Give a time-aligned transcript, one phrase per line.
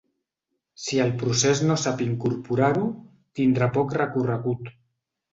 [0.83, 2.85] Si el procés no sap incorporar-ho,
[3.41, 4.73] tindrà poc recorregut.